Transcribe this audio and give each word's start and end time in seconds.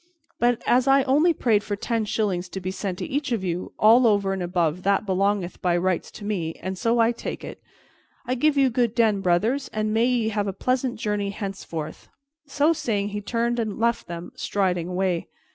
But 0.39 0.63
as 0.65 0.87
I 0.87 1.03
only 1.03 1.31
prayed 1.31 1.63
for 1.63 1.75
ten 1.75 2.05
shillings 2.05 2.49
to 2.49 2.59
be 2.59 2.71
sent 2.71 2.97
to 2.97 3.05
each 3.05 3.31
of 3.31 3.43
you, 3.43 3.71
all 3.77 4.07
over 4.07 4.33
and 4.33 4.41
above 4.41 4.81
that 4.81 5.05
belongeth 5.05 5.61
by 5.61 5.77
rights 5.77 6.09
to 6.13 6.25
me, 6.25 6.55
and 6.55 6.75
so 6.75 6.97
I 6.97 7.11
take 7.11 7.43
it. 7.43 7.61
I 8.25 8.33
give 8.33 8.57
you 8.57 8.71
good 8.71 8.95
den, 8.95 9.21
brothers, 9.21 9.69
and 9.71 9.93
may 9.93 10.05
ye 10.05 10.29
have 10.29 10.47
a 10.47 10.53
pleasant 10.53 10.95
journey 10.99 11.29
henceforth." 11.29 12.09
So 12.47 12.73
saying, 12.73 13.09
he 13.09 13.21
turned 13.21 13.59
and 13.59 13.77
left 13.77 14.07
them, 14.07 14.31
striding 14.33 14.87
away. 14.87 15.27